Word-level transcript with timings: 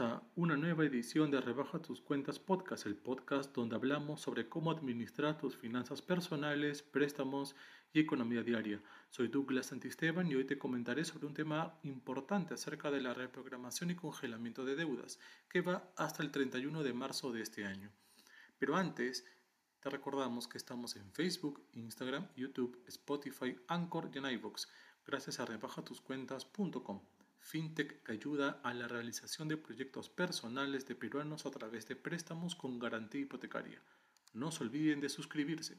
A 0.00 0.22
una 0.34 0.56
nueva 0.56 0.84
edición 0.84 1.30
de 1.30 1.40
Rebaja 1.40 1.78
tus 1.78 2.00
cuentas 2.00 2.38
podcast, 2.40 2.86
el 2.86 2.96
podcast 2.96 3.54
donde 3.54 3.76
hablamos 3.76 4.20
sobre 4.20 4.48
cómo 4.48 4.70
administrar 4.70 5.38
tus 5.38 5.56
finanzas 5.56 6.02
personales, 6.02 6.82
préstamos 6.82 7.54
y 7.92 8.00
economía 8.00 8.42
diaria. 8.42 8.82
Soy 9.10 9.28
Douglas 9.28 9.66
Santisteban 9.66 10.26
y 10.26 10.34
hoy 10.34 10.46
te 10.46 10.58
comentaré 10.58 11.04
sobre 11.04 11.26
un 11.26 11.34
tema 11.34 11.78
importante 11.84 12.54
acerca 12.54 12.90
de 12.90 13.02
la 13.02 13.14
reprogramación 13.14 13.90
y 13.90 13.94
congelamiento 13.94 14.64
de 14.64 14.74
deudas, 14.74 15.20
que 15.48 15.60
va 15.60 15.92
hasta 15.96 16.22
el 16.22 16.32
31 16.32 16.82
de 16.82 16.92
marzo 16.92 17.30
de 17.30 17.42
este 17.42 17.64
año. 17.64 17.92
Pero 18.58 18.76
antes, 18.76 19.24
te 19.80 19.90
recordamos 19.90 20.48
que 20.48 20.58
estamos 20.58 20.96
en 20.96 21.12
Facebook, 21.12 21.62
Instagram, 21.74 22.26
YouTube, 22.34 22.82
Spotify, 22.88 23.54
Anchor 23.68 24.10
y 24.12 24.18
en 24.18 24.26
iVoox, 24.26 24.66
gracias 25.04 25.38
a 25.38 25.44
rebajatuscuentas.com 25.44 27.23
fintech 27.44 28.02
que 28.02 28.12
ayuda 28.12 28.58
a 28.62 28.72
la 28.72 28.88
realización 28.88 29.48
de 29.48 29.58
proyectos 29.58 30.08
personales 30.08 30.86
de 30.86 30.94
peruanos 30.94 31.44
a 31.44 31.50
través 31.50 31.86
de 31.86 31.94
préstamos 31.94 32.54
con 32.54 32.78
garantía 32.78 33.20
hipotecaria. 33.20 33.82
No 34.32 34.50
se 34.50 34.64
olviden 34.64 35.00
de 35.00 35.10
suscribirse. 35.10 35.76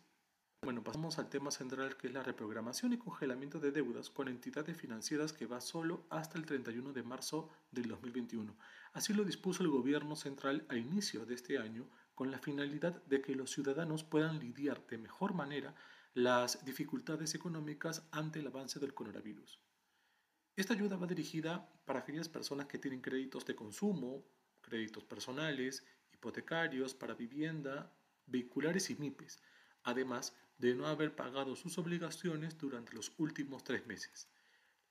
Bueno, 0.62 0.84
pasamos 0.84 1.18
al 1.18 1.28
tema 1.28 1.50
central 1.50 1.98
que 1.98 2.06
es 2.06 2.14
la 2.14 2.22
reprogramación 2.22 2.94
y 2.94 3.00
congelamiento 3.00 3.60
de 3.60 3.72
deudas 3.72 4.12
con 4.12 4.28
entidades 4.28 4.78
financieras 4.78 5.34
que 5.34 5.48
va 5.48 5.60
solo 5.60 6.06
hasta 6.12 6.38
el 6.38 6.46
31 6.46 6.94
de 6.94 7.02
marzo 7.02 7.50
del 7.72 7.88
2021. 7.88 8.56
Así 8.94 9.14
lo 9.14 9.24
dispuso 9.24 9.64
el 9.64 9.70
gobierno 9.70 10.16
central 10.16 10.68
a 10.70 10.76
inicio 10.76 11.26
de 11.26 11.34
este 11.34 11.58
año 11.58 11.90
con 12.14 12.30
la 12.30 12.38
finalidad 12.38 13.04
de 13.06 13.22
que 13.22 13.34
los 13.34 13.50
ciudadanos 13.50 14.04
puedan 14.04 14.38
lidiar 14.38 14.86
de 14.86 15.00
mejor 15.00 15.34
manera 15.34 15.74
las 16.14 16.64
dificultades 16.64 17.34
económicas 17.34 18.08
ante 18.12 18.40
el 18.40 18.48
avance 18.48 18.80
del 18.80 18.94
coronavirus. 18.94 19.60
Esta 20.56 20.74
ayuda 20.74 20.96
va 20.96 21.06
dirigida 21.06 21.70
para 21.86 22.00
aquellas 22.00 22.30
personas 22.30 22.68
que 22.68 22.78
tienen 22.78 23.02
créditos 23.02 23.46
de 23.46 23.56
consumo, 23.56 24.24
créditos 24.62 25.04
personales, 25.04 25.86
hipotecarios 26.14 26.96
para 26.96 27.14
vivienda, 27.14 27.94
vehiculares 28.26 28.90
y 28.90 28.96
MIPES, 28.96 29.42
además 29.84 30.34
de 30.58 30.74
no 30.74 30.88
haber 30.88 31.14
pagado 31.14 31.56
sus 31.58 31.78
obligaciones 31.78 32.58
durante 32.58 32.94
los 32.94 33.12
últimos 33.18 33.64
tres 33.66 33.86
meses. 33.86 34.30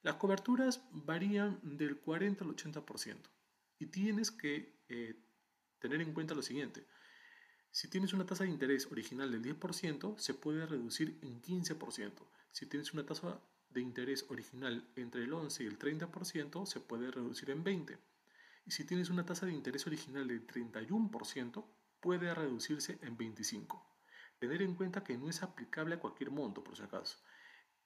Las 0.02 0.16
coberturas 0.16 0.82
varían 0.90 1.58
del 1.62 1.96
40 1.98 2.44
al 2.44 2.54
80% 2.54 3.16
y 3.78 3.86
tienes 3.86 4.30
que 4.30 4.82
eh, 4.90 5.14
tener 5.78 6.02
en 6.02 6.12
cuenta 6.12 6.34
lo 6.34 6.42
siguiente. 6.42 6.86
Si 7.70 7.88
tienes 7.88 8.12
una 8.12 8.26
tasa 8.26 8.44
de 8.44 8.50
interés 8.50 8.86
original 8.92 9.32
del 9.32 9.42
10%, 9.42 10.18
se 10.18 10.34
puede 10.34 10.66
reducir 10.66 11.18
en 11.22 11.40
15%. 11.40 12.12
Si 12.52 12.66
tienes 12.66 12.92
una 12.92 13.06
tasa 13.06 13.40
de 13.74 13.80
interés 13.80 14.24
original 14.30 14.88
entre 14.96 15.24
el 15.24 15.32
11 15.32 15.64
y 15.64 15.66
el 15.66 15.78
30% 15.78 16.64
se 16.64 16.80
puede 16.80 17.10
reducir 17.10 17.50
en 17.50 17.64
20. 17.64 17.98
Y 18.66 18.70
si 18.70 18.84
tienes 18.84 19.10
una 19.10 19.26
tasa 19.26 19.46
de 19.46 19.52
interés 19.52 19.86
original 19.86 20.28
del 20.28 20.46
31%, 20.46 21.64
puede 22.00 22.32
reducirse 22.34 22.98
en 23.02 23.16
25. 23.16 23.84
Tener 24.38 24.62
en 24.62 24.74
cuenta 24.74 25.04
que 25.04 25.18
no 25.18 25.28
es 25.28 25.42
aplicable 25.42 25.96
a 25.96 26.00
cualquier 26.00 26.30
monto, 26.30 26.62
por 26.62 26.76
si 26.76 26.82
acaso. 26.82 27.18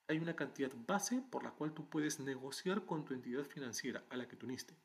Hay 0.07 0.19
una 0.19 0.35
cantidad 0.35 0.71
base 0.87 1.21
por 1.29 1.43
la 1.43 1.51
cual 1.51 1.73
tú 1.73 1.89
puedes 1.89 2.19
negociar 2.19 2.85
con 2.85 3.03
tu 3.03 3.13
entidad 3.13 3.43
financiera 3.43 4.05
a 4.09 4.15
la 4.15 4.27
que 4.27 4.35
tú 4.35 4.45
uniste. 4.45 4.75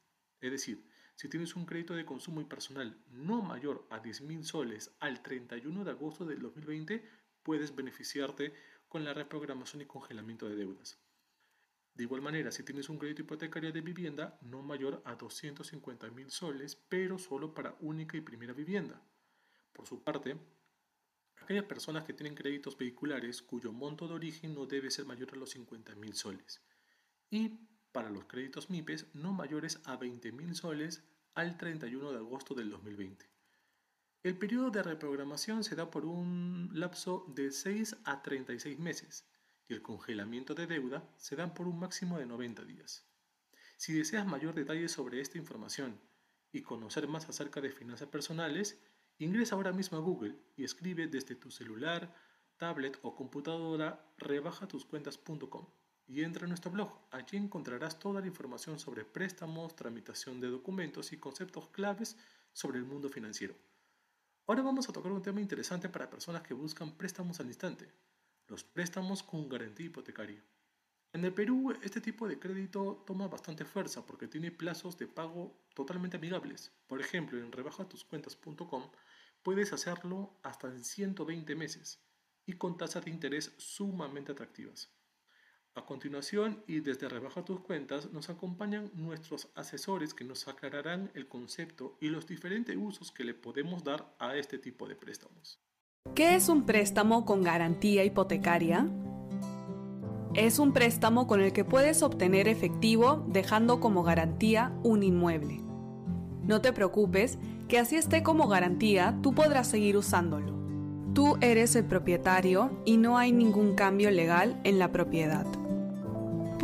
Es 0.40 0.50
decir, 0.50 0.84
si 1.16 1.28
tienes 1.28 1.54
un 1.54 1.64
crédito 1.64 1.94
de 1.94 2.04
consumo 2.04 2.40
y 2.40 2.44
personal 2.44 2.98
no 3.10 3.40
mayor 3.40 3.86
a 3.90 4.02
10.000 4.02 4.42
soles 4.42 4.94
al 5.00 5.22
31 5.22 5.84
de 5.84 5.90
agosto 5.90 6.24
del 6.24 6.40
2020, 6.40 7.08
puedes 7.42 7.74
beneficiarte 7.74 8.52
con 8.88 9.04
la 9.04 9.14
reprogramación 9.14 9.82
y 9.82 9.86
congelamiento 9.86 10.48
de 10.48 10.56
deudas. 10.56 11.03
De 11.94 12.02
igual 12.02 12.22
manera, 12.22 12.50
si 12.50 12.64
tienes 12.64 12.88
un 12.88 12.98
crédito 12.98 13.22
hipotecario 13.22 13.72
de 13.72 13.80
vivienda 13.80 14.36
no 14.42 14.62
mayor 14.62 15.00
a 15.04 15.14
250 15.14 16.10
mil 16.10 16.28
soles, 16.30 16.74
pero 16.74 17.18
solo 17.18 17.54
para 17.54 17.76
única 17.80 18.16
y 18.16 18.20
primera 18.20 18.52
vivienda. 18.52 19.00
Por 19.72 19.86
su 19.86 20.02
parte, 20.02 20.36
aquellas 21.40 21.64
personas 21.64 22.04
que 22.04 22.12
tienen 22.12 22.34
créditos 22.34 22.76
vehiculares 22.76 23.42
cuyo 23.42 23.72
monto 23.72 24.08
de 24.08 24.14
origen 24.14 24.54
no 24.54 24.66
debe 24.66 24.90
ser 24.90 25.04
mayor 25.04 25.30
a 25.32 25.36
los 25.36 25.50
50 25.50 25.94
mil 25.94 26.14
soles. 26.14 26.60
Y 27.30 27.60
para 27.92 28.10
los 28.10 28.24
créditos 28.24 28.70
MIPES 28.70 29.14
no 29.14 29.32
mayores 29.32 29.80
a 29.84 29.96
20 29.96 30.32
mil 30.32 30.56
soles 30.56 31.04
al 31.34 31.56
31 31.56 32.10
de 32.10 32.18
agosto 32.18 32.54
del 32.54 32.70
2020. 32.70 33.30
El 34.24 34.36
periodo 34.36 34.70
de 34.70 34.82
reprogramación 34.82 35.62
se 35.62 35.76
da 35.76 35.92
por 35.92 36.06
un 36.06 36.70
lapso 36.72 37.24
de 37.28 37.52
6 37.52 37.98
a 38.04 38.20
36 38.22 38.80
meses 38.80 39.28
y 39.68 39.74
el 39.74 39.82
congelamiento 39.82 40.54
de 40.54 40.66
deuda 40.66 41.08
se 41.16 41.36
da 41.36 41.52
por 41.54 41.66
un 41.66 41.78
máximo 41.78 42.18
de 42.18 42.26
90 42.26 42.64
días. 42.64 43.06
Si 43.76 43.92
deseas 43.92 44.26
mayor 44.26 44.54
detalle 44.54 44.88
sobre 44.88 45.20
esta 45.20 45.38
información 45.38 46.00
y 46.52 46.62
conocer 46.62 47.08
más 47.08 47.28
acerca 47.28 47.60
de 47.60 47.70
finanzas 47.70 48.08
personales, 48.08 48.78
ingresa 49.18 49.54
ahora 49.54 49.72
mismo 49.72 49.98
a 49.98 50.00
Google 50.00 50.36
y 50.56 50.64
escribe 50.64 51.06
desde 51.06 51.34
tu 51.34 51.50
celular, 51.50 52.14
tablet 52.56 52.98
o 53.02 53.14
computadora 53.14 54.04
rebajatuscuentas.com 54.18 55.66
y 56.06 56.22
entra 56.22 56.44
a 56.44 56.48
nuestro 56.48 56.70
blog. 56.70 56.92
Allí 57.10 57.36
encontrarás 57.36 57.98
toda 57.98 58.20
la 58.20 58.26
información 58.26 58.78
sobre 58.78 59.04
préstamos, 59.04 59.74
tramitación 59.74 60.40
de 60.40 60.48
documentos 60.48 61.12
y 61.12 61.18
conceptos 61.18 61.68
claves 61.68 62.16
sobre 62.52 62.78
el 62.78 62.84
mundo 62.84 63.08
financiero. 63.08 63.56
Ahora 64.46 64.62
vamos 64.62 64.88
a 64.88 64.92
tocar 64.92 65.10
un 65.10 65.22
tema 65.22 65.40
interesante 65.40 65.88
para 65.88 66.10
personas 66.10 66.42
que 66.42 66.54
buscan 66.54 66.96
préstamos 66.96 67.40
al 67.40 67.46
instante, 67.46 67.90
los 68.48 68.64
préstamos 68.64 69.22
con 69.22 69.48
garantía 69.48 69.86
hipotecaria. 69.86 70.42
En 71.12 71.24
el 71.24 71.32
Perú 71.32 71.72
este 71.82 72.00
tipo 72.00 72.26
de 72.26 72.38
crédito 72.38 73.04
toma 73.06 73.28
bastante 73.28 73.64
fuerza 73.64 74.04
porque 74.04 74.26
tiene 74.26 74.50
plazos 74.50 74.98
de 74.98 75.06
pago 75.06 75.56
totalmente 75.74 76.16
amigables. 76.16 76.72
Por 76.86 77.00
ejemplo, 77.00 77.38
en 77.38 77.52
rebajatuscuentas.com 77.52 78.90
puedes 79.42 79.72
hacerlo 79.72 80.38
hasta 80.42 80.68
en 80.68 80.82
120 80.82 81.54
meses 81.54 82.00
y 82.46 82.54
con 82.54 82.76
tasas 82.76 83.04
de 83.04 83.10
interés 83.10 83.54
sumamente 83.58 84.32
atractivas. 84.32 84.90
A 85.76 85.84
continuación 85.86 86.62
y 86.68 86.80
desde 86.80 87.08
Rebaja 87.08 87.44
tus 87.44 87.60
cuentas 87.60 88.12
nos 88.12 88.30
acompañan 88.30 88.92
nuestros 88.94 89.48
asesores 89.56 90.14
que 90.14 90.24
nos 90.24 90.46
aclararán 90.46 91.10
el 91.14 91.26
concepto 91.26 91.98
y 92.00 92.10
los 92.10 92.28
diferentes 92.28 92.76
usos 92.76 93.10
que 93.10 93.24
le 93.24 93.34
podemos 93.34 93.82
dar 93.82 94.14
a 94.20 94.36
este 94.36 94.58
tipo 94.58 94.86
de 94.86 94.94
préstamos. 94.94 95.58
¿Qué 96.14 96.34
es 96.34 96.48
un 96.48 96.64
préstamo 96.64 97.24
con 97.24 97.42
garantía 97.42 98.04
hipotecaria? 98.04 98.88
Es 100.34 100.58
un 100.58 100.72
préstamo 100.72 101.26
con 101.26 101.40
el 101.40 101.52
que 101.52 101.64
puedes 101.64 102.02
obtener 102.02 102.46
efectivo 102.48 103.24
dejando 103.28 103.80
como 103.80 104.02
garantía 104.02 104.72
un 104.82 105.02
inmueble. 105.02 105.60
No 106.42 106.60
te 106.60 106.72
preocupes, 106.72 107.38
que 107.68 107.78
así 107.78 107.96
esté 107.96 108.22
como 108.22 108.48
garantía, 108.48 109.18
tú 109.22 109.34
podrás 109.34 109.66
seguir 109.66 109.96
usándolo. 109.96 110.54
Tú 111.14 111.36
eres 111.40 111.74
el 111.76 111.84
propietario 111.84 112.70
y 112.84 112.96
no 112.96 113.18
hay 113.18 113.32
ningún 113.32 113.74
cambio 113.74 114.10
legal 114.10 114.60
en 114.64 114.78
la 114.78 114.92
propiedad 114.92 115.46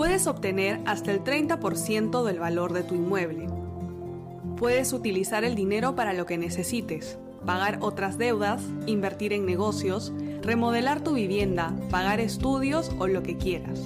puedes 0.01 0.27
obtener 0.27 0.81
hasta 0.87 1.13
el 1.13 1.23
30% 1.23 2.25
del 2.25 2.39
valor 2.39 2.73
de 2.73 2.83
tu 2.85 2.95
inmueble. 2.95 3.49
Puedes 4.57 4.95
utilizar 4.95 5.45
el 5.45 5.55
dinero 5.55 5.95
para 5.95 6.15
lo 6.15 6.25
que 6.25 6.39
necesites, 6.39 7.19
pagar 7.45 7.79
otras 7.81 8.19
deudas, 8.19 8.63
invertir 8.87 9.33
en 9.33 9.47
negocios, 9.47 10.13
remodelar 10.43 11.03
tu 11.03 11.15
vivienda, 11.15 11.75
pagar 11.91 12.21
estudios 12.21 12.91
o 12.99 13.07
lo 13.07 13.23
que 13.23 13.37
quieras. 13.37 13.81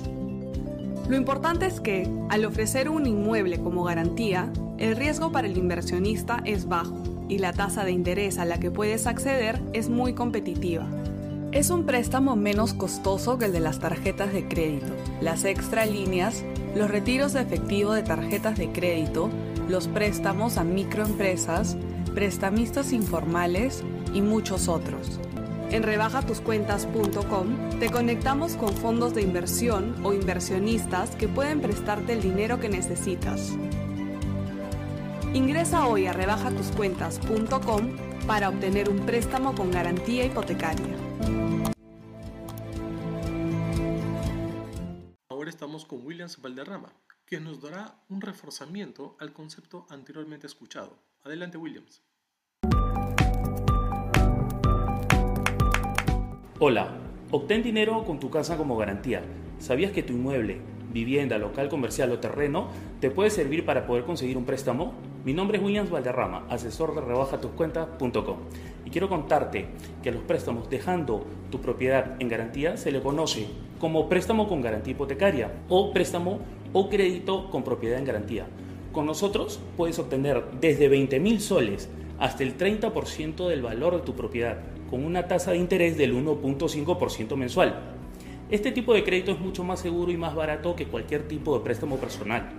Lo 1.09 1.17
importante 1.17 1.67
es 1.67 1.81
que, 1.81 2.09
al 2.31 2.45
ofrecer 2.45 2.89
un 2.89 3.07
inmueble 3.07 3.59
como 3.59 3.85
garantía, 3.85 4.51
el 4.79 4.97
riesgo 4.97 5.31
para 5.33 5.47
el 5.47 5.57
inversionista 5.57 6.41
es 6.45 6.67
bajo 6.67 7.03
y 7.29 7.39
la 7.39 7.53
tasa 7.53 7.85
de 7.85 7.93
interés 7.93 8.39
a 8.39 8.45
la 8.45 8.59
que 8.59 8.71
puedes 8.71 9.07
acceder 9.07 9.61
es 9.73 9.89
muy 9.89 10.15
competitiva. 10.15 10.87
Es 11.53 11.71
un 11.71 11.85
préstamo 11.85 12.37
menos 12.37 12.75
costoso 12.75 13.39
que 13.39 13.45
el 13.45 13.53
de 13.53 13.61
las 13.61 13.79
tarjetas 13.79 14.33
de 14.33 14.49
crédito, 14.49 14.93
las 15.21 15.45
extra 15.45 15.87
líneas, 15.87 16.43
los 16.75 16.91
retiros 16.91 17.33
de 17.33 17.43
efectivo 17.43 17.93
de 17.93 18.03
tarjetas 18.03 18.59
de 18.59 18.73
crédito, 18.73 19.31
los 19.69 19.87
préstamos 19.89 20.59
a 20.59 20.65
microempresas, 20.65 21.77
prestamistas 22.15 22.93
informales 22.93 23.83
y 24.13 24.23
muchos 24.23 24.69
otros. 24.69 25.21
En 25.71 25.83
rebajatuscuentas.com 25.83 27.79
te 27.81 27.91
conectamos 27.91 28.55
con 28.55 28.73
fondos 28.73 29.15
de 29.15 29.23
inversión 29.23 29.97
o 30.05 30.13
inversionistas 30.15 31.17
que 31.17 31.29
pueden 31.29 31.61
prestarte 31.61 32.13
el 32.13 32.23
dinero 32.23 32.61
que 32.61 32.69
necesitas. 32.69 33.53
Ingresa 35.33 35.87
hoy 35.87 36.07
a 36.07 36.13
rebajatuscuentas.com 36.13 37.97
para 38.27 38.49
obtener 38.49 38.89
un 38.89 39.01
préstamo 39.01 39.55
con 39.55 39.71
garantía 39.71 40.25
hipotecaria. 40.25 40.95
estamos 45.55 45.85
con 45.85 46.05
Williams 46.05 46.41
Valderrama, 46.41 46.93
quien 47.35 47.43
nos 47.43 47.61
dará 47.61 47.97
un 48.11 48.21
reforzamiento 48.21 49.17
al 49.19 49.33
concepto 49.33 49.89
anteriormente 49.91 50.47
escuchado. 50.47 50.97
Adelante, 51.25 51.59
Williams. 51.59 52.01
Hola, 56.61 56.97
obtén 57.33 57.65
dinero 57.65 58.05
con 58.05 58.21
tu 58.21 58.31
casa 58.31 58.57
como 58.57 58.77
garantía. 58.77 59.25
¿Sabías 59.59 59.91
que 59.91 60.05
tu 60.05 60.13
inmueble 60.13 60.61
vivienda, 60.93 61.37
local 61.39 61.69
comercial 61.69 62.13
o 62.13 62.21
terreno 62.21 62.69
te 63.01 63.11
puede 63.11 63.31
servir 63.31 63.65
para 63.65 63.85
poder 63.85 64.05
conseguir 64.05 64.37
un 64.37 64.45
préstamo? 64.45 64.95
Mi 65.25 65.35
nombre 65.35 65.59
es 65.59 65.65
Williams 65.65 65.91
Valderrama, 65.91 66.47
asesor 66.49 66.95
de 66.95 67.01
rebajatoscuentas.com 67.01 68.37
y 68.85 68.91
quiero 68.91 69.09
contarte 69.09 69.67
que 70.05 70.13
los 70.13 70.23
préstamos 70.23 70.71
dejando 70.71 71.27
tu 71.51 71.61
propiedad 71.61 72.15
en 72.21 72.29
garantía 72.29 72.77
se 72.77 72.93
le 72.93 73.03
conoce 73.03 73.49
como 73.81 74.09
préstamo 74.09 74.47
con 74.47 74.63
garantía 74.63 74.93
hipotecaria 74.93 75.51
o 75.69 75.93
préstamo 75.93 76.39
o 76.75 76.91
crédito 76.91 77.49
con 77.49 77.65
propiedad 77.65 77.99
en 77.99 78.05
garantía. 78.05 78.47
Con 78.93 79.07
nosotros 79.07 79.61
puedes 79.79 79.99
obtener 79.99 80.45
desde 80.61 80.89
20 80.89 81.19
mil 81.21 81.41
soles 81.41 81.89
hasta 82.19 82.43
el 82.43 82.59
30% 82.59 83.49
del 83.49 83.63
valor 83.63 83.95
de 83.97 84.03
tu 84.03 84.15
propiedad 84.15 84.59
con 84.91 85.05
una 85.05 85.27
tasa 85.27 85.53
de 85.53 85.59
interés 85.59 85.97
del 85.97 86.15
1.5% 86.15 87.37
mensual. 87.37 87.81
Este 88.51 88.71
tipo 88.71 88.93
de 88.93 89.03
crédito 89.03 89.33
es 89.33 89.41
mucho 89.41 89.65
más 89.65 89.81
seguro 89.81 90.13
y 90.13 90.17
más 90.17 90.35
barato 90.35 90.77
que 90.77 90.87
cualquier 90.87 91.27
tipo 91.27 91.57
de 91.57 91.65
préstamo 91.65 91.97
personal. 91.97 92.51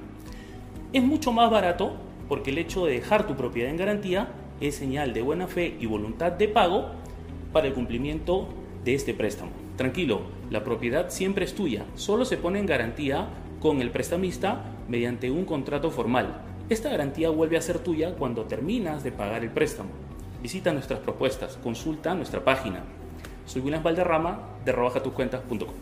Es 0.92 1.04
mucho 1.04 1.32
más 1.32 1.52
barato 1.52 1.94
porque 2.28 2.50
el 2.50 2.58
hecho 2.58 2.86
de 2.86 2.94
dejar 2.94 3.28
tu 3.28 3.36
propiedad 3.36 3.70
en 3.70 3.78
garantía 3.78 4.30
es 4.60 4.76
señal 4.76 5.14
de 5.14 5.22
buena 5.22 5.48
fe 5.48 5.76
y 5.80 5.86
voluntad 5.86 6.32
de 6.32 6.48
pago 6.48 6.88
para 7.54 7.68
el 7.68 7.74
cumplimiento 7.74 8.48
de 8.84 8.96
este 8.96 9.14
préstamo. 9.14 9.52
Tranquilo, 9.78 10.22
la 10.50 10.64
propiedad 10.64 11.10
siempre 11.10 11.46
es 11.46 11.54
tuya, 11.54 11.86
solo 11.96 12.26
se 12.26 12.38
pone 12.38 12.60
en 12.60 12.66
garantía 12.66 13.28
con 13.66 13.82
el 13.82 13.90
prestamista 13.90 14.64
mediante 14.88 15.32
un 15.32 15.44
contrato 15.44 15.90
formal. 15.90 16.40
Esta 16.70 16.92
garantía 16.92 17.32
vuelve 17.32 17.58
a 17.58 17.62
ser 17.64 17.80
tuya 17.80 18.14
cuando 18.14 18.46
terminas 18.46 19.04
de 19.04 19.12
pagar 19.12 19.44
el 19.44 19.50
préstamo. 19.50 19.90
Visita 20.40 20.72
nuestras 20.72 21.00
propuestas, 21.00 21.58
consulta 21.58 22.14
nuestra 22.14 22.46
página. 22.46 22.84
Soy 23.48 23.64
William 23.64 23.82
Valderrama 23.82 24.60
de 24.64 24.72
rebajatucuentas.com. 24.72 25.74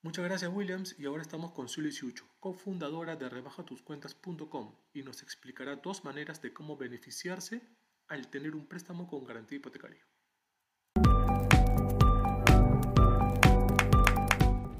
Muchas 0.00 0.24
gracias 0.24 0.50
Williams 0.50 0.96
y 0.98 1.04
ahora 1.04 1.20
estamos 1.20 1.52
con 1.52 1.68
Zully 1.68 1.92
Siucho, 1.92 2.24
cofundadora 2.40 3.16
de 3.16 3.28
rebajatucuentas.com 3.28 4.74
y 4.94 5.02
nos 5.02 5.22
explicará 5.22 5.76
dos 5.76 6.06
maneras 6.06 6.40
de 6.40 6.54
cómo 6.54 6.78
beneficiarse 6.78 7.60
al 8.08 8.28
tener 8.28 8.54
un 8.54 8.66
préstamo 8.66 9.08
con 9.08 9.24
garantía 9.24 9.58
hipotecaria. 9.58 10.00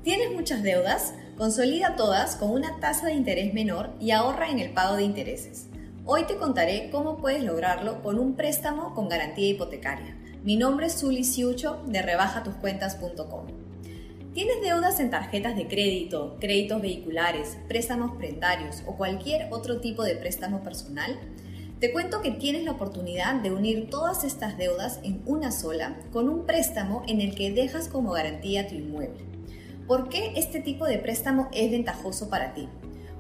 ¿Tienes 0.03 0.33
muchas 0.33 0.63
deudas? 0.63 1.15
Consolida 1.37 1.97
todas 1.97 2.37
con 2.37 2.51
una 2.51 2.79
tasa 2.79 3.07
de 3.07 3.15
interés 3.15 3.53
menor 3.53 3.91
y 4.01 4.13
ahorra 4.13 4.51
en 4.51 4.61
el 4.61 4.73
pago 4.73 4.97
de 4.97 5.03
intereses. 5.03 5.69
Hoy 6.05 6.25
te 6.25 6.37
contaré 6.37 6.91
cómo 6.91 7.17
puedes 7.17 7.43
lograrlo 7.43 8.01
con 8.03 8.19
un 8.19 8.37
préstamo 8.37 8.95
con 8.95 9.09
garantía 9.09 9.49
hipotecaria. 9.49 10.17
Mi 10.45 10.57
nombre 10.57 10.87
es 10.87 11.01
Zully 11.01 11.25
Siucho 11.25 11.83
de 11.87 12.03
rebajatucuentas.com. 12.03 13.47
¿Tienes 14.33 14.61
deudas 14.63 15.01
en 15.01 15.11
tarjetas 15.11 15.57
de 15.57 15.67
crédito, 15.67 16.37
créditos 16.39 16.81
vehiculares, 16.81 17.59
préstamos 17.67 18.17
prendarios 18.17 18.85
o 18.87 18.97
cualquier 18.97 19.49
otro 19.51 19.81
tipo 19.81 20.05
de 20.05 20.15
préstamo 20.15 20.63
personal? 20.63 21.19
Te 21.81 21.93
cuento 21.93 22.23
que 22.23 22.31
tienes 22.31 22.65
la 22.65 22.71
oportunidad 22.71 23.35
de 23.35 23.53
unir 23.53 23.91
todas 23.91 24.25
estas 24.25 24.57
deudas 24.57 24.99
en 25.03 25.21
una 25.27 25.53
sola 25.53 25.99
con 26.11 26.31
un 26.31 26.47
préstamo 26.47 27.03
en 27.07 27.21
el 27.21 27.35
que 27.35 27.53
dejas 27.53 27.89
como 27.89 28.13
garantía 28.13 28.67
tu 28.67 28.75
inmueble. 28.75 29.27
¿Por 29.87 30.09
qué 30.09 30.33
este 30.37 30.61
tipo 30.61 30.87
de 30.87 30.97
préstamo 30.97 31.51
es 31.53 31.71
ventajoso 31.71 32.31
para 32.31 32.55
ti? 32.55 32.67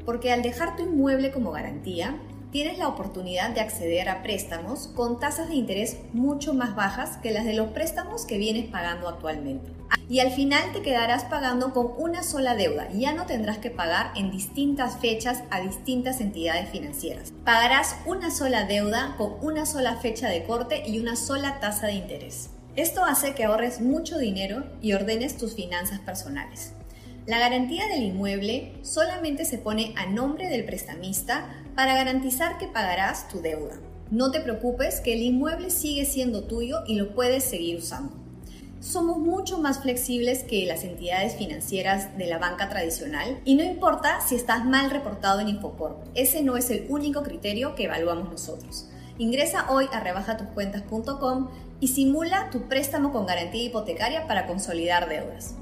Porque 0.06 0.32
al 0.32 0.40
dejar 0.40 0.74
tu 0.74 0.84
inmueble 0.84 1.32
como 1.32 1.50
garantía, 1.52 2.18
tienes 2.50 2.78
la 2.78 2.88
oportunidad 2.88 3.50
de 3.50 3.60
acceder 3.60 4.08
a 4.08 4.22
préstamos 4.22 4.86
con 4.86 5.20
tasas 5.20 5.50
de 5.50 5.54
interés 5.56 5.98
mucho 6.14 6.54
más 6.54 6.74
bajas 6.74 7.18
que 7.18 7.32
las 7.32 7.44
de 7.44 7.52
los 7.52 7.72
préstamos 7.72 8.24
que 8.24 8.38
vienes 8.38 8.70
pagando 8.70 9.06
actualmente. 9.06 9.75
Y 10.08 10.20
al 10.20 10.30
final 10.30 10.72
te 10.72 10.82
quedarás 10.82 11.24
pagando 11.24 11.72
con 11.72 11.92
una 11.98 12.22
sola 12.22 12.54
deuda 12.54 12.88
ya 12.92 13.12
no 13.12 13.26
tendrás 13.26 13.58
que 13.58 13.70
pagar 13.70 14.12
en 14.14 14.30
distintas 14.30 14.98
fechas 14.98 15.42
a 15.50 15.60
distintas 15.60 16.20
entidades 16.20 16.68
financieras. 16.70 17.32
Pagarás 17.44 17.96
una 18.06 18.30
sola 18.30 18.66
deuda 18.66 19.14
con 19.18 19.34
una 19.42 19.66
sola 19.66 19.96
fecha 19.96 20.28
de 20.28 20.44
corte 20.44 20.82
y 20.86 20.98
una 20.98 21.16
sola 21.16 21.58
tasa 21.58 21.88
de 21.88 21.94
interés. 21.94 22.50
Esto 22.76 23.04
hace 23.04 23.34
que 23.34 23.44
ahorres 23.44 23.80
mucho 23.80 24.18
dinero 24.18 24.64
y 24.80 24.92
ordenes 24.92 25.36
tus 25.38 25.54
finanzas 25.54 25.98
personales. 26.00 26.72
La 27.26 27.40
garantía 27.40 27.86
del 27.88 28.04
inmueble 28.04 28.74
solamente 28.82 29.44
se 29.44 29.58
pone 29.58 29.92
a 29.96 30.06
nombre 30.06 30.48
del 30.48 30.64
prestamista 30.64 31.48
para 31.74 31.96
garantizar 31.96 32.58
que 32.58 32.68
pagarás 32.68 33.28
tu 33.28 33.40
deuda. 33.40 33.80
No 34.10 34.30
te 34.30 34.40
preocupes 34.40 35.00
que 35.00 35.14
el 35.14 35.22
inmueble 35.22 35.70
sigue 35.70 36.04
siendo 36.04 36.44
tuyo 36.44 36.84
y 36.86 36.94
lo 36.94 37.14
puedes 37.14 37.42
seguir 37.42 37.78
usando. 37.78 38.25
Somos 38.86 39.18
mucho 39.18 39.58
más 39.58 39.82
flexibles 39.82 40.44
que 40.44 40.64
las 40.64 40.84
entidades 40.84 41.34
financieras 41.34 42.16
de 42.16 42.26
la 42.28 42.38
banca 42.38 42.68
tradicional 42.68 43.40
y 43.44 43.56
no 43.56 43.64
importa 43.64 44.20
si 44.20 44.36
estás 44.36 44.64
mal 44.64 44.92
reportado 44.92 45.40
en 45.40 45.48
Infocorp, 45.48 46.06
ese 46.14 46.44
no 46.44 46.56
es 46.56 46.70
el 46.70 46.86
único 46.88 47.24
criterio 47.24 47.74
que 47.74 47.86
evaluamos 47.86 48.30
nosotros. 48.30 48.88
Ingresa 49.18 49.72
hoy 49.72 49.88
a 49.92 49.98
rebajatuscuentas.com 49.98 51.50
y 51.80 51.88
simula 51.88 52.48
tu 52.50 52.68
préstamo 52.68 53.10
con 53.10 53.26
garantía 53.26 53.64
hipotecaria 53.64 54.28
para 54.28 54.46
consolidar 54.46 55.08
deudas. 55.08 55.56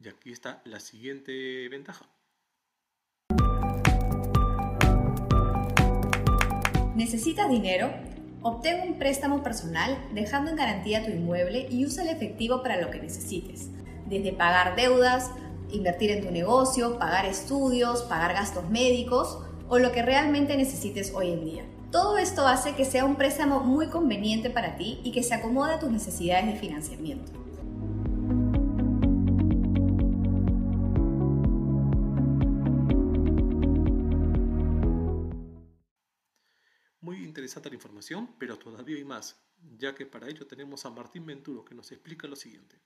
Y 0.00 0.08
aquí 0.08 0.32
está 0.32 0.62
la 0.64 0.80
siguiente 0.80 1.68
ventaja. 1.68 2.06
¿Necesitas 7.00 7.48
dinero? 7.48 7.88
Obtén 8.42 8.86
un 8.86 8.98
préstamo 8.98 9.42
personal 9.42 9.96
dejando 10.12 10.50
en 10.50 10.56
garantía 10.56 11.02
tu 11.02 11.10
inmueble 11.10 11.66
y 11.70 11.86
usa 11.86 12.02
el 12.02 12.10
efectivo 12.10 12.62
para 12.62 12.78
lo 12.78 12.90
que 12.90 13.00
necesites, 13.00 13.70
desde 14.04 14.34
pagar 14.34 14.76
deudas, 14.76 15.30
invertir 15.72 16.10
en 16.10 16.22
tu 16.22 16.30
negocio, 16.30 16.98
pagar 16.98 17.24
estudios, 17.24 18.02
pagar 18.02 18.34
gastos 18.34 18.68
médicos 18.68 19.38
o 19.70 19.78
lo 19.78 19.92
que 19.92 20.02
realmente 20.02 20.58
necesites 20.58 21.14
hoy 21.14 21.30
en 21.30 21.44
día. 21.46 21.62
Todo 21.90 22.18
esto 22.18 22.46
hace 22.46 22.74
que 22.74 22.84
sea 22.84 23.06
un 23.06 23.16
préstamo 23.16 23.60
muy 23.60 23.86
conveniente 23.86 24.50
para 24.50 24.76
ti 24.76 25.00
y 25.02 25.12
que 25.12 25.22
se 25.22 25.32
acomode 25.32 25.72
a 25.72 25.78
tus 25.78 25.90
necesidades 25.90 26.44
de 26.48 26.56
financiamiento. 26.56 27.32
Interesante 37.50 37.70
la 37.70 37.74
información, 37.74 38.28
pero 38.38 38.56
todavía 38.56 38.96
hay 38.96 39.04
más, 39.04 39.36
ya 39.76 39.92
que 39.92 40.06
para 40.06 40.28
ello 40.28 40.46
tenemos 40.46 40.86
a 40.86 40.90
Martín 40.90 41.26
Venturo 41.26 41.64
que 41.64 41.74
nos 41.74 41.90
explica 41.90 42.28
lo 42.28 42.36
siguiente. 42.36 42.76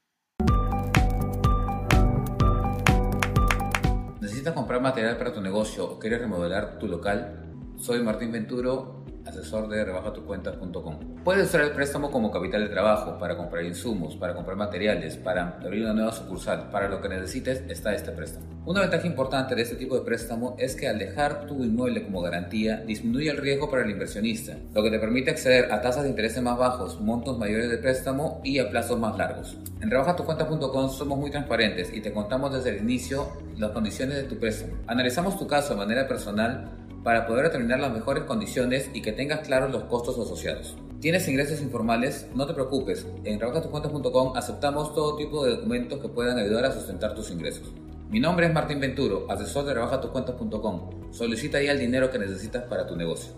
¿Necesitas 4.22 4.54
comprar 4.54 4.80
material 4.80 5.18
para 5.18 5.34
tu 5.34 5.42
negocio 5.42 5.84
o 5.84 5.98
quieres 5.98 6.20
remodelar 6.20 6.78
tu 6.78 6.88
local? 6.88 7.52
Soy 7.76 8.02
Martín 8.02 8.32
Venturo 8.32 9.03
asesor 9.26 9.68
de 9.68 9.84
rebajatucuentas.com. 9.84 10.98
Puedes 11.24 11.48
usar 11.48 11.62
el 11.62 11.72
préstamo 11.72 12.10
como 12.10 12.30
capital 12.30 12.62
de 12.62 12.68
trabajo 12.68 13.18
para 13.18 13.36
comprar 13.36 13.64
insumos, 13.64 14.16
para 14.16 14.34
comprar 14.34 14.56
materiales, 14.56 15.16
para 15.16 15.58
abrir 15.62 15.84
una 15.84 15.94
nueva 15.94 16.12
sucursal. 16.12 16.70
Para 16.70 16.88
lo 16.88 17.00
que 17.00 17.08
necesites 17.08 17.62
está 17.68 17.94
este 17.94 18.12
préstamo. 18.12 18.46
Una 18.66 18.80
ventaja 18.80 19.06
importante 19.06 19.54
de 19.54 19.62
este 19.62 19.76
tipo 19.76 19.94
de 19.94 20.00
préstamo 20.02 20.56
es 20.58 20.74
que 20.74 20.88
al 20.88 20.98
dejar 20.98 21.46
tu 21.46 21.62
inmueble 21.62 22.02
como 22.02 22.22
garantía 22.22 22.78
disminuye 22.78 23.30
el 23.30 23.36
riesgo 23.36 23.70
para 23.70 23.84
el 23.84 23.90
inversionista, 23.90 24.56
lo 24.72 24.82
que 24.82 24.90
te 24.90 24.98
permite 24.98 25.30
acceder 25.30 25.70
a 25.70 25.82
tasas 25.82 26.04
de 26.04 26.10
interés 26.10 26.40
más 26.40 26.58
bajos, 26.58 27.00
montos 27.00 27.38
mayores 27.38 27.70
de 27.70 27.78
préstamo 27.78 28.40
y 28.42 28.58
a 28.58 28.70
plazos 28.70 28.98
más 28.98 29.16
largos. 29.18 29.56
En 29.80 29.90
rebajatucuentas.com 29.90 30.88
somos 30.90 31.18
muy 31.18 31.30
transparentes 31.30 31.92
y 31.92 32.00
te 32.00 32.12
contamos 32.12 32.54
desde 32.54 32.70
el 32.70 32.82
inicio 32.82 33.28
las 33.58 33.70
condiciones 33.70 34.16
de 34.16 34.22
tu 34.24 34.38
préstamo. 34.38 34.72
Analizamos 34.86 35.38
tu 35.38 35.46
caso 35.46 35.74
de 35.74 35.80
manera 35.80 36.08
personal 36.08 36.83
para 37.04 37.26
poder 37.26 37.44
determinar 37.44 37.78
las 37.78 37.92
mejores 37.92 38.24
condiciones 38.24 38.90
y 38.94 39.02
que 39.02 39.12
tengas 39.12 39.46
claros 39.46 39.70
los 39.70 39.84
costos 39.84 40.18
asociados. 40.18 40.74
¿Tienes 41.00 41.28
ingresos 41.28 41.60
informales? 41.60 42.26
No 42.34 42.46
te 42.46 42.54
preocupes, 42.54 43.06
en 43.24 43.38
trabajatucuentas.com 43.38 44.36
aceptamos 44.36 44.94
todo 44.94 45.16
tipo 45.16 45.44
de 45.44 45.56
documentos 45.56 46.00
que 46.00 46.08
puedan 46.08 46.38
ayudar 46.38 46.64
a 46.64 46.72
sustentar 46.72 47.14
tus 47.14 47.30
ingresos. 47.30 47.70
Mi 48.08 48.20
nombre 48.20 48.46
es 48.46 48.54
Martín 48.54 48.80
Venturo, 48.80 49.26
asesor 49.30 49.66
de 49.66 49.72
trabajatucuentas.com. 49.72 51.12
Solicita 51.12 51.62
ya 51.62 51.72
el 51.72 51.78
dinero 51.78 52.10
que 52.10 52.18
necesitas 52.18 52.64
para 52.64 52.86
tu 52.86 52.96
negocio. 52.96 53.32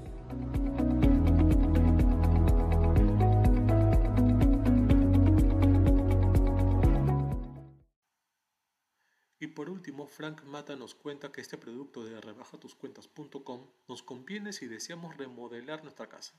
Frank 10.09 10.43
Mata 10.45 10.75
nos 10.75 10.95
cuenta 10.95 11.31
que 11.31 11.41
este 11.41 11.57
producto 11.57 12.03
de 12.03 12.21
rebajatuscuentas.com 12.21 13.67
nos 13.89 14.03
conviene 14.03 14.53
si 14.53 14.67
deseamos 14.67 15.17
remodelar 15.17 15.83
nuestra 15.85 16.09
casa. 16.09 16.35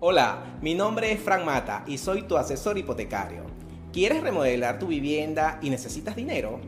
Hola, 0.00 0.58
mi 0.60 0.74
nombre 0.74 1.10
es 1.10 1.20
Frank 1.20 1.44
Mata 1.44 1.84
y 1.86 1.96
soy 1.96 2.22
tu 2.22 2.36
asesor 2.36 2.76
hipotecario. 2.76 3.46
¿Quieres 3.92 4.22
remodelar 4.22 4.78
tu 4.78 4.88
vivienda 4.88 5.58
y 5.62 5.70
necesitas 5.70 6.14
dinero? 6.14 6.60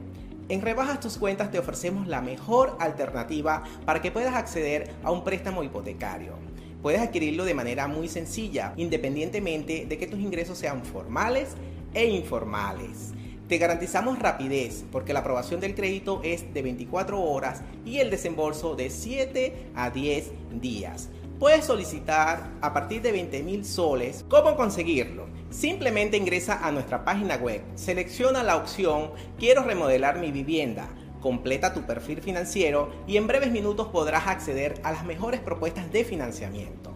En 0.48 0.62
Rebajas 0.62 1.00
tus 1.00 1.18
cuentas 1.18 1.50
te 1.50 1.58
ofrecemos 1.58 2.06
la 2.06 2.22
mejor 2.22 2.76
alternativa 2.80 3.64
para 3.84 4.00
que 4.00 4.10
puedas 4.10 4.34
acceder 4.34 4.94
a 5.02 5.10
un 5.10 5.24
préstamo 5.24 5.62
hipotecario. 5.62 6.38
Puedes 6.80 7.00
adquirirlo 7.00 7.44
de 7.44 7.54
manera 7.54 7.86
muy 7.86 8.08
sencilla, 8.08 8.74
independientemente 8.76 9.86
de 9.86 9.98
que 9.98 10.06
tus 10.06 10.20
ingresos 10.20 10.58
sean 10.58 10.84
formales 10.84 11.56
e 11.94 12.06
informales. 12.06 13.12
Te 13.48 13.58
garantizamos 13.58 14.18
rapidez 14.18 14.84
porque 14.90 15.12
la 15.12 15.20
aprobación 15.20 15.60
del 15.60 15.74
crédito 15.74 16.20
es 16.24 16.52
de 16.54 16.62
24 16.62 17.20
horas 17.20 17.62
y 17.84 17.98
el 17.98 18.10
desembolso 18.10 18.74
de 18.74 18.90
7 18.90 19.70
a 19.74 19.90
10 19.90 20.32
días. 20.60 21.10
Puedes 21.38 21.66
solicitar 21.66 22.50
a 22.60 22.72
partir 22.72 23.02
de 23.02 23.12
20 23.12 23.42
mil 23.42 23.64
soles. 23.64 24.24
¿Cómo 24.28 24.56
conseguirlo? 24.56 25.26
Simplemente 25.50 26.16
ingresa 26.16 26.66
a 26.66 26.72
nuestra 26.72 27.04
página 27.04 27.36
web, 27.36 27.62
selecciona 27.74 28.42
la 28.42 28.56
opción 28.56 29.10
Quiero 29.38 29.62
remodelar 29.62 30.18
mi 30.18 30.32
vivienda, 30.32 30.88
completa 31.20 31.74
tu 31.74 31.82
perfil 31.82 32.22
financiero 32.22 32.90
y 33.06 33.18
en 33.18 33.26
breves 33.26 33.50
minutos 33.50 33.88
podrás 33.88 34.26
acceder 34.26 34.80
a 34.84 34.92
las 34.92 35.04
mejores 35.04 35.40
propuestas 35.40 35.92
de 35.92 36.04
financiamiento. 36.04 36.93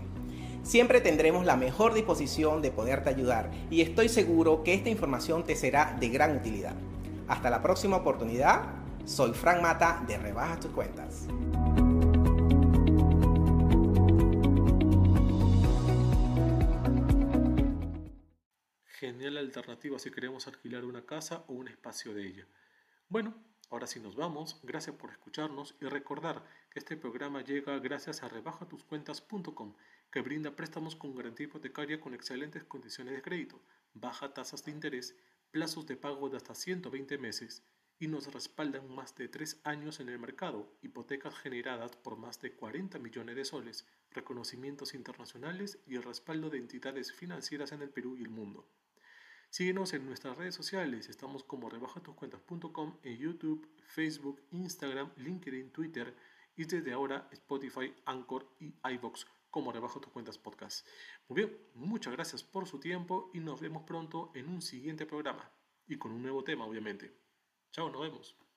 Siempre 0.69 1.01
tendremos 1.01 1.47
la 1.47 1.57
mejor 1.57 1.95
disposición 1.95 2.61
de 2.61 2.71
poderte 2.71 3.09
ayudar 3.09 3.51
y 3.71 3.81
estoy 3.81 4.11
seguro 4.11 4.63
que 4.63 4.75
esta 4.75 4.91
información 4.91 5.43
te 5.43 5.57
será 5.57 5.97
de 5.99 6.11
gran 6.11 6.37
utilidad. 6.37 6.75
Hasta 7.27 7.49
la 7.49 7.63
próxima 7.63 7.97
oportunidad, 7.97 8.67
soy 9.07 9.33
Frank 9.33 9.63
Mata 9.63 10.05
de 10.07 10.19
Rebaja 10.19 10.61
tus 10.61 10.71
cuentas. 10.73 11.27
Genial 18.85 19.39
alternativa 19.39 19.99
si 19.99 20.11
queremos 20.11 20.47
alquilar 20.49 20.85
una 20.85 21.07
casa 21.07 21.45
o 21.49 21.55
un 21.55 21.69
espacio 21.69 22.13
de 22.13 22.27
ella. 22.27 22.47
Bueno, 23.09 23.35
ahora 23.71 23.87
sí 23.87 24.01
nos 24.01 24.17
vamos. 24.17 24.61
Gracias 24.63 24.97
por 24.97 25.11
escucharnos 25.11 25.75
y 25.81 25.87
recordar 25.87 26.45
que 26.71 26.79
este 26.79 26.97
programa 26.97 27.43
llega 27.43 27.79
gracias 27.79 28.23
a 28.23 28.29
rebajatuscuentas.com, 28.29 29.75
que 30.11 30.21
brinda 30.23 30.57
préstamos 30.57 30.97
con 30.97 31.15
garantía 31.15 31.47
hipotecaria 31.47 32.01
con 32.01 32.15
excelentes 32.15 32.65
condiciones 32.65 33.15
de 33.15 33.23
crédito, 33.23 33.61
baja 33.95 34.33
tasas 34.33 34.65
de 34.65 34.71
interés, 34.71 35.17
plazos 35.51 35.87
de 35.87 35.97
pago 35.97 36.29
de 36.29 36.37
hasta 36.37 36.55
120 36.55 37.19
meses 37.19 37.63
y 37.99 38.07
nos 38.07 38.33
respaldan 38.33 38.89
más 38.95 39.15
de 39.17 39.29
3 39.29 39.61
años 39.65 39.99
en 40.01 40.09
el 40.09 40.19
mercado, 40.19 40.73
hipotecas 40.83 41.35
generadas 41.35 41.97
por 41.97 42.17
más 42.17 42.41
de 42.41 42.53
40 42.53 42.99
millones 42.99 43.35
de 43.35 43.45
soles, 43.45 43.87
reconocimientos 44.11 44.95
internacionales 44.95 45.79
y 45.87 45.97
el 45.97 46.05
respaldo 46.05 46.49
de 46.49 46.59
entidades 46.59 47.13
financieras 47.13 47.73
en 47.73 47.83
el 47.83 47.91
Perú 47.91 48.17
y 48.17 48.23
el 48.23 48.31
mundo. 48.31 48.69
Síguenos 49.51 49.95
en 49.95 50.05
nuestras 50.05 50.37
redes 50.37 50.55
sociales, 50.55 51.09
estamos 51.09 51.43
como 51.43 51.71
rebajatuscuentas.com 51.71 52.99
en 53.03 53.17
YouTube, 53.17 53.67
Facebook, 53.87 54.43
Instagram, 54.51 55.11
LinkedIn, 55.17 55.73
Twitter 55.73 56.15
y 56.55 56.65
desde 56.65 56.93
ahora 56.93 57.29
Spotify, 57.33 57.95
Anchor 58.05 58.47
y 58.61 58.75
iVox 58.85 59.27
como 59.51 59.73
Rebaja 59.73 60.01
tus 60.01 60.13
cuentas 60.13 60.39
podcast. 60.39 60.87
Muy 61.29 61.43
bien, 61.43 61.57
muchas 61.75 62.13
gracias 62.13 62.43
por 62.45 62.69
su 62.69 62.79
tiempo 62.79 63.31
y 63.33 63.41
nos 63.41 63.61
vemos 63.61 63.85
pronto 63.85 64.31
en 64.35 64.49
un 64.49 64.61
siguiente 64.61 65.07
programa 65.07 65.51
y 65.87 65.97
con 65.97 66.13
un 66.13 66.23
nuevo 66.23 66.45
tema 66.45 66.67
obviamente. 66.67 67.17
Chao, 67.73 67.91
nos 67.91 68.03
vemos. 68.03 68.48